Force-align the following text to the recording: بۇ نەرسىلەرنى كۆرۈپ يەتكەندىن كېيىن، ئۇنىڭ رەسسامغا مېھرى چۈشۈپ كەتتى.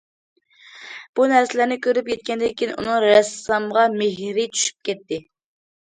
بۇ 1.19 1.27
نەرسىلەرنى 1.33 1.77
كۆرۈپ 1.87 2.11
يەتكەندىن 2.15 2.57
كېيىن، 2.63 2.75
ئۇنىڭ 2.79 2.99
رەسسامغا 3.07 3.87
مېھرى 4.01 4.51
چۈشۈپ 4.59 4.85
كەتتى. 4.93 5.27